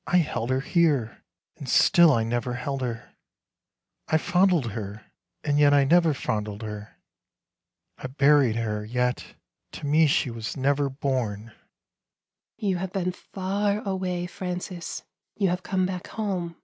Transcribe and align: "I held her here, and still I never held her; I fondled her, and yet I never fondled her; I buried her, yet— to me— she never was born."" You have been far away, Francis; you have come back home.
"I 0.08 0.16
held 0.16 0.50
her 0.50 0.62
here, 0.62 1.22
and 1.56 1.68
still 1.68 2.12
I 2.12 2.24
never 2.24 2.54
held 2.54 2.82
her; 2.82 3.14
I 4.08 4.18
fondled 4.18 4.72
her, 4.72 5.12
and 5.44 5.60
yet 5.60 5.72
I 5.72 5.84
never 5.84 6.12
fondled 6.12 6.62
her; 6.62 6.98
I 7.98 8.08
buried 8.08 8.56
her, 8.56 8.84
yet— 8.84 9.36
to 9.74 9.86
me— 9.86 10.06
she 10.08 10.32
never 10.56 10.88
was 10.88 10.96
born."" 10.98 11.52
You 12.58 12.78
have 12.78 12.92
been 12.92 13.12
far 13.12 13.80
away, 13.86 14.26
Francis; 14.26 15.04
you 15.36 15.50
have 15.50 15.62
come 15.62 15.86
back 15.86 16.08
home. 16.08 16.56